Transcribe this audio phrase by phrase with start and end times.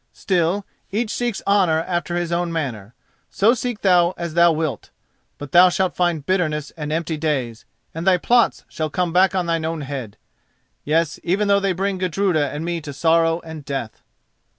[0.13, 2.95] Still, each seeks honour after his own manner,
[3.29, 4.89] so seek thou as thou wilt;
[5.37, 9.45] but thou shalt find bitterness and empty days, and thy plots shall come back on
[9.45, 14.01] thine own head—yes, even though they bring Gudruda and me to sorrow and death."